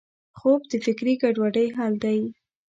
خوب 0.37 0.61
د 0.69 0.73
فکري 0.85 1.13
ګډوډۍ 1.21 1.67
حل 1.77 1.93
دی 2.03 2.19